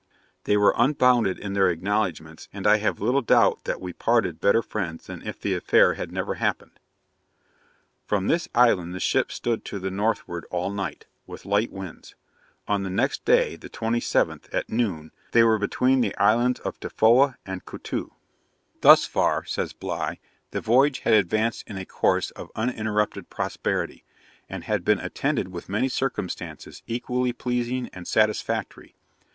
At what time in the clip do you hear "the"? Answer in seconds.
5.39-5.53, 8.95-8.99, 9.77-9.91, 12.81-12.89, 13.55-13.69, 16.01-16.17, 20.49-20.61